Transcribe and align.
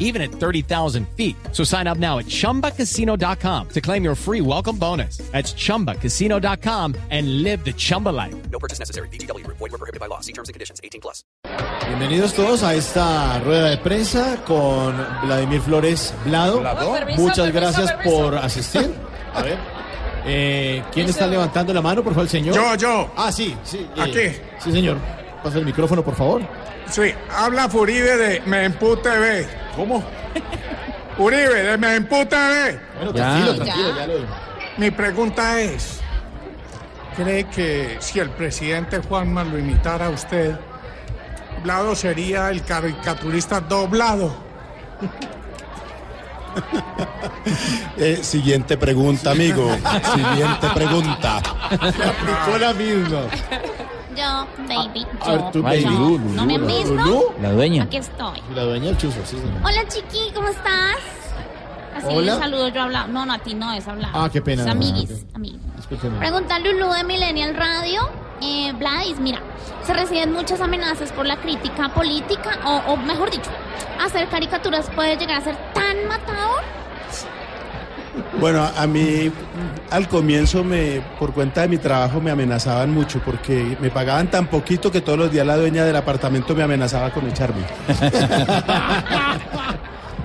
even 0.00 0.20
at 0.20 0.32
30,000 0.32 1.06
feet. 1.16 1.36
So 1.52 1.62
sign 1.62 1.86
up 1.86 1.98
now 1.98 2.18
at 2.18 2.26
chumbacasino.com 2.26 3.68
to 3.68 3.80
claim 3.80 4.02
your 4.02 4.16
free 4.16 4.40
welcome 4.40 4.76
bonus. 4.76 5.18
That's 5.30 5.54
chumbacasino.com 5.54 6.96
and 7.10 7.42
live 7.44 7.64
the 7.64 7.72
Chumba 7.74 8.08
life. 8.08 8.34
No 8.50 8.58
purchase 8.58 8.80
necessary. 8.80 9.08
BGW. 9.12 9.46
Void 9.46 9.60
were 9.70 9.78
prohibited 9.78 10.00
by 10.00 10.06
law. 10.06 10.18
See 10.20 10.32
terms 10.32 10.48
and 10.48 10.54
conditions. 10.54 10.80
18 10.82 11.00
plus. 11.00 11.22
Bienvenidos 11.86 12.34
todos 12.34 12.62
a 12.62 12.74
esta 12.74 13.38
rueda 13.40 13.70
de 13.70 13.76
prensa 13.78 14.36
con 14.46 14.94
Vladimir 15.24 15.60
Flores 15.60 16.14
Blado. 16.24 16.62
permiso, 16.62 17.20
Muchas 17.20 17.36
permiso, 17.46 17.52
gracias 17.60 17.92
permiso. 17.92 18.10
por 18.22 18.34
asistir. 18.36 18.94
A 19.34 19.42
ver. 19.42 19.58
eh, 20.26 20.82
¿Quién 20.92 21.08
está 21.08 21.26
levantando 21.26 21.72
la 21.72 21.80
mano? 21.82 22.02
Por 22.02 22.12
favor, 22.12 22.24
el 22.24 22.30
señor. 22.30 22.54
Yo, 22.54 22.74
yo. 22.76 23.10
Ah, 23.16 23.30
sí, 23.32 23.56
sí. 23.64 23.86
eh, 23.96 24.00
Aquí. 24.02 24.40
Sí, 24.62 24.72
señor. 24.72 24.98
Pasa 25.42 25.58
el 25.58 25.64
micrófono, 25.64 26.02
por 26.04 26.14
favor. 26.14 26.42
Sí, 26.88 27.12
habla 27.30 27.68
Furibe 27.68 28.16
de 28.16 28.40
Mempu 28.46 28.96
TV. 28.96 29.46
¿Cómo? 29.76 30.02
Uribe 31.18 31.62
de 31.62 31.78
Mempu 31.78 32.24
TV. 32.26 32.80
Bueno, 32.96 33.12
tranquilo, 33.12 33.54
tranquilo, 33.56 33.96
ya 33.96 34.06
lo 34.06 34.14
Mi 34.78 34.90
pregunta 34.90 35.60
es, 35.60 36.00
¿cree 37.16 37.44
que 37.44 37.96
si 38.00 38.20
el 38.20 38.30
presidente 38.30 38.98
Juanma 38.98 39.44
lo 39.44 39.58
imitara 39.58 40.06
a 40.06 40.10
usted, 40.10 40.56
Blado 41.62 41.94
sería 41.94 42.50
el 42.50 42.64
caricaturista 42.64 43.60
doblado? 43.60 44.34
Eh, 47.96 48.18
siguiente 48.22 48.76
pregunta, 48.76 49.30
amigo. 49.30 49.70
Siguiente 50.14 50.68
pregunta. 50.74 51.36
Aplicó 51.38 52.58
la 52.58 52.72
misma. 52.72 53.20
Yo, 54.16 54.46
baby, 54.68 55.06
a 55.20 55.30
ver, 55.30 55.40
yo, 55.40 55.50
tú, 55.52 55.58
yo. 55.58 55.62
baby. 55.62 55.84
Lulu, 55.84 56.18
¿No 56.34 56.44
me 56.46 56.54
han 56.56 56.66
visto? 56.66 56.94
Lulu. 56.94 57.24
La 57.40 57.52
dueña. 57.52 57.84
Aquí 57.84 57.96
estoy. 57.96 58.42
La 58.54 58.62
dueña 58.64 58.86
del 58.86 58.96
chuzo, 58.98 59.20
sí, 59.24 59.36
señor. 59.38 59.60
Hola, 59.64 59.86
chiqui, 59.88 60.32
¿cómo 60.34 60.48
estás? 60.48 60.96
Así 61.96 62.06
Hola. 62.08 62.34
de 62.34 62.38
saludo 62.40 62.68
yo 62.68 62.82
hablaba. 62.82 63.06
No, 63.08 63.24
no, 63.26 63.32
a 63.34 63.38
ti 63.38 63.54
no 63.54 63.72
es 63.72 63.86
hablar. 63.86 64.10
Ah, 64.14 64.28
qué 64.32 64.40
pena. 64.42 64.62
Es 64.62 64.68
amiguis, 64.68 65.10
Ok. 65.10 65.36
amiguis. 65.36 65.60
Discúlpeme. 65.76 66.18
Pregunta 66.18 66.58
Lulu 66.58 66.92
de 66.92 67.04
Millennial 67.04 67.54
Radio. 67.54 68.08
Eh, 68.42 68.72
Vladis, 68.78 69.18
mira, 69.20 69.40
se 69.84 69.92
reciben 69.92 70.32
muchas 70.32 70.60
amenazas 70.60 71.12
por 71.12 71.26
la 71.26 71.36
crítica 71.36 71.90
política, 71.90 72.58
o, 72.64 72.92
o 72.92 72.96
mejor 72.96 73.30
dicho, 73.30 73.50
hacer 74.02 74.28
caricaturas 74.28 74.88
puede 74.94 75.16
llegar 75.16 75.38
a 75.38 75.44
ser 75.44 75.56
tan 75.74 76.08
matador. 76.08 76.62
Bueno, 78.40 78.68
a 78.76 78.86
mí 78.86 79.30
al 79.90 80.08
comienzo 80.08 80.64
me, 80.64 81.00
por 81.18 81.32
cuenta 81.32 81.62
de 81.62 81.68
mi 81.68 81.78
trabajo 81.78 82.20
me 82.20 82.30
amenazaban 82.30 82.92
mucho 82.92 83.20
porque 83.24 83.76
me 83.80 83.90
pagaban 83.90 84.30
tan 84.30 84.46
poquito 84.46 84.90
que 84.90 85.00
todos 85.00 85.18
los 85.18 85.30
días 85.30 85.46
la 85.46 85.56
dueña 85.56 85.84
del 85.84 85.96
apartamento 85.96 86.54
me 86.54 86.62
amenazaba 86.62 87.10
con 87.10 87.28
echarme. 87.28 87.62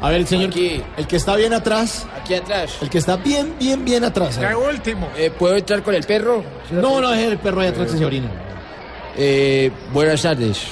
A 0.00 0.10
ver, 0.10 0.20
el 0.20 0.26
señor. 0.28 0.50
Aquí. 0.50 0.80
El 0.96 1.06
que 1.06 1.16
está 1.16 1.34
bien 1.34 1.52
atrás. 1.52 2.06
Aquí 2.20 2.34
atrás. 2.34 2.76
El 2.80 2.88
que 2.88 2.98
está 2.98 3.16
bien, 3.16 3.54
bien, 3.58 3.84
bien 3.84 4.04
atrás. 4.04 4.38
De 4.38 4.54
último, 4.54 5.08
Eh, 5.16 5.30
¿Puedo 5.36 5.56
entrar 5.56 5.82
con 5.82 5.94
el 5.94 6.04
perro? 6.04 6.44
No, 6.70 7.00
no, 7.00 7.12
es 7.12 7.26
el 7.26 7.38
perro 7.38 7.60
ahí 7.62 7.68
atrás 7.68 7.90
que 7.90 7.98
se 7.98 8.04
orina. 8.04 8.28
Eh, 9.16 9.72
buenas 9.92 10.22
tardes. 10.22 10.68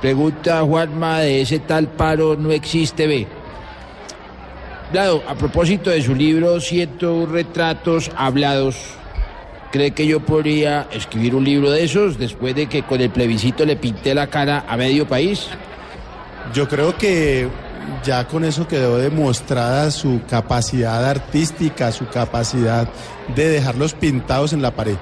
Pregunta 0.00 0.62
Juanma 0.62 1.20
de 1.20 1.42
ese 1.42 1.58
tal 1.58 1.88
paro 1.88 2.36
no 2.36 2.50
existe, 2.52 3.06
ve. 3.06 3.26
Blado, 4.92 5.22
a 5.26 5.34
propósito 5.34 5.90
de 5.90 6.02
su 6.02 6.14
libro 6.14 6.60
101 6.60 7.26
retratos 7.26 8.10
hablados, 8.16 8.76
¿cree 9.72 9.92
que 9.92 10.06
yo 10.06 10.20
podría 10.20 10.86
escribir 10.92 11.34
un 11.34 11.44
libro 11.44 11.70
de 11.70 11.84
esos 11.84 12.18
después 12.18 12.54
de 12.54 12.66
que 12.66 12.82
con 12.82 13.00
el 13.00 13.10
plebiscito 13.10 13.64
le 13.64 13.76
pinté 13.76 14.14
la 14.14 14.28
cara 14.28 14.64
a 14.68 14.76
medio 14.76 15.08
país? 15.08 15.48
Yo 16.52 16.68
creo 16.68 16.96
que 16.96 17.48
ya 18.04 18.26
con 18.28 18.44
eso 18.44 18.68
quedó 18.68 18.98
demostrada 18.98 19.90
su 19.90 20.20
capacidad 20.28 21.04
artística, 21.04 21.90
su 21.90 22.06
capacidad 22.06 22.88
de 23.34 23.48
dejarlos 23.48 23.94
pintados 23.94 24.52
en 24.52 24.62
la 24.62 24.70
pared. 24.70 24.96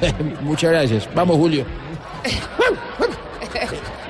Muchas 0.42 0.70
gracias. 0.70 1.08
Vamos, 1.14 1.36
Julio. 1.36 1.64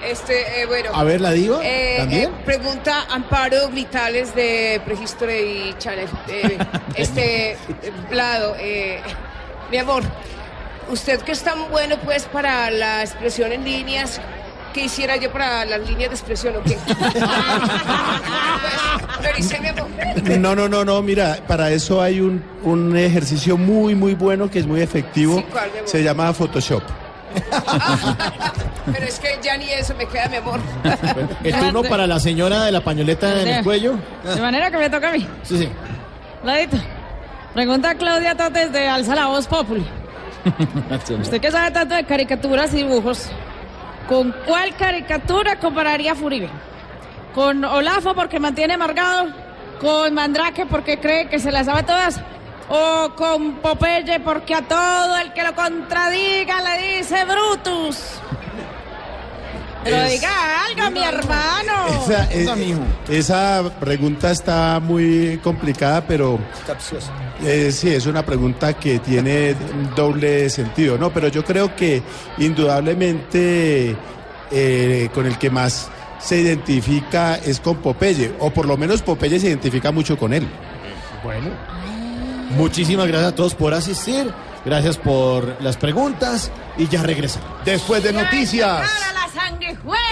Este, 0.06 0.62
eh, 0.62 0.66
bueno. 0.66 0.90
A 0.94 1.04
ver, 1.04 1.20
la 1.20 1.32
diva. 1.32 1.60
eh, 1.62 1.96
¿También? 1.98 2.30
eh, 2.30 2.42
pregunta 2.44 3.06
Amparo 3.10 3.68
Gritales 3.70 4.34
de 4.34 4.80
Prehistory 4.84 5.74
Channel. 5.78 6.08
Eh, 6.28 6.58
este, 6.96 7.56
Vlado, 8.10 8.54
eh, 8.58 9.00
mi 9.70 9.78
amor, 9.78 10.02
usted 10.90 11.20
que 11.22 11.32
es 11.32 11.42
tan 11.42 11.70
bueno 11.70 11.96
pues 12.04 12.24
para 12.24 12.70
la 12.70 13.02
expresión 13.02 13.52
en 13.52 13.64
líneas, 13.64 14.20
¿qué 14.74 14.84
hiciera 14.84 15.16
yo 15.16 15.32
para 15.32 15.64
las 15.64 15.80
líneas 15.88 16.10
de 16.10 16.16
expresión 16.16 16.56
o 16.56 16.62
qué? 16.62 16.76
pues. 20.24 20.38
No, 20.38 20.54
no, 20.54 20.68
no, 20.68 20.84
no, 20.84 21.00
mira, 21.02 21.38
para 21.48 21.70
eso 21.70 22.02
hay 22.02 22.20
un, 22.20 22.44
un 22.62 22.96
ejercicio 22.96 23.56
muy, 23.56 23.94
muy 23.94 24.14
bueno 24.14 24.50
que 24.50 24.58
es 24.58 24.66
muy 24.66 24.80
efectivo. 24.82 25.42
Se 25.86 26.02
llama 26.02 26.32
Photoshop. 26.32 26.82
Pero 28.92 29.06
es 29.06 29.18
que 29.18 29.38
ya 29.42 29.56
ni 29.56 29.70
eso 29.70 29.94
me 29.94 30.06
queda, 30.06 30.28
mi 30.28 30.36
amor. 30.36 30.60
El 31.42 31.54
turno 31.54 31.82
para 31.82 32.06
la 32.06 32.20
señora 32.20 32.64
de 32.64 32.72
la 32.72 32.80
pañoleta 32.80 33.40
en 33.40 33.48
el 33.48 33.64
cuello. 33.64 33.94
De 34.22 34.40
manera 34.40 34.70
que 34.70 34.76
me 34.76 34.90
toca 34.90 35.08
a 35.08 35.12
mí. 35.12 35.26
Sí, 35.42 35.58
sí. 35.58 35.68
Ladito. 36.42 36.76
Pregunta 37.54 37.94
Claudia 37.94 38.36
Totes 38.36 38.72
de 38.72 38.88
Alza 38.88 39.14
la 39.14 39.26
Voz 39.26 39.46
Populi. 39.46 39.86
Usted 41.20 41.40
que 41.40 41.50
sabe 41.50 41.70
tanto 41.70 41.94
de 41.94 42.04
caricaturas 42.04 42.74
y 42.74 42.78
dibujos, 42.78 43.30
¿con 44.08 44.34
cuál 44.44 44.74
caricatura 44.76 45.58
compararía 45.58 46.12
a 46.12 46.14
Furibe? 46.14 46.50
¿Con 47.34 47.64
Olafo 47.64 48.14
porque 48.14 48.38
mantiene 48.38 48.74
amargado? 48.74 49.28
¿Con 49.80 50.12
Mandrake 50.14 50.66
porque 50.66 51.00
cree 51.00 51.28
que 51.28 51.38
se 51.38 51.50
las 51.50 51.66
sabe 51.66 51.84
todas? 51.84 52.20
¿O 52.68 53.10
con 53.16 53.56
Popeye 53.56 54.20
porque 54.20 54.54
a 54.54 54.62
todo 54.62 55.16
el 55.18 55.32
que 55.32 55.42
lo 55.42 55.54
contradiga 55.54 56.60
le 56.60 56.98
dice 56.98 57.24
Brutus? 57.24 58.20
Pero 59.84 59.96
Es- 59.96 60.12
diga 60.12 60.64
algo, 60.64 60.90
mi 60.90 61.04
hermano. 61.04 61.72
Esa, 62.04 62.28
eh, 62.32 62.76
esa 63.10 63.62
pregunta 63.78 64.30
está 64.30 64.80
muy 64.80 65.38
complicada, 65.42 66.04
pero 66.06 66.38
eh, 67.44 67.70
sí, 67.70 67.90
es 67.90 68.06
una 68.06 68.24
pregunta 68.24 68.72
que 68.74 68.98
tiene 68.98 69.54
doble 69.94 70.48
sentido, 70.50 70.96
¿no? 70.98 71.10
Pero 71.12 71.28
yo 71.28 71.44
creo 71.44 71.76
que 71.76 72.02
indudablemente 72.38 73.96
eh, 74.50 75.08
con 75.14 75.26
el 75.26 75.38
que 75.38 75.50
más 75.50 75.88
se 76.18 76.38
identifica 76.40 77.36
es 77.36 77.60
con 77.60 77.76
Popeye, 77.76 78.32
o 78.38 78.50
por 78.50 78.66
lo 78.66 78.76
menos 78.76 79.02
Popeye 79.02 79.38
se 79.38 79.48
identifica 79.48 79.92
mucho 79.92 80.16
con 80.18 80.32
él. 80.32 80.46
Bueno. 81.22 81.48
Muchísimas 82.56 83.06
gracias 83.08 83.32
a 83.32 83.34
todos 83.34 83.54
por 83.54 83.74
asistir. 83.74 84.32
Gracias 84.64 84.96
por 84.96 85.60
las 85.60 85.76
preguntas. 85.76 86.50
Y 86.78 86.88
ya 86.88 87.02
regresamos. 87.02 87.48
Después 87.64 88.02
de 88.02 88.12
noticias, 88.12 88.88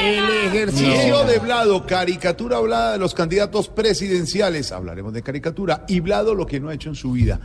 El 0.01 0.47
ejercicio 0.47 1.25
de 1.25 1.39
Blado, 1.39 1.87
caricatura 1.87 2.57
hablada 2.57 2.93
de 2.93 2.99
los 2.99 3.15
candidatos 3.15 3.69
presidenciales. 3.69 4.73
Hablaremos 4.73 5.13
de 5.13 5.23
caricatura 5.23 5.85
y 5.89 6.01
Blado 6.01 6.35
lo 6.35 6.47
que 6.47 6.61
no 6.61 6.69
ha 6.69 6.75
hecho 6.75 6.89
en 6.89 6.95
su 6.95 7.13
vida. 7.13 7.41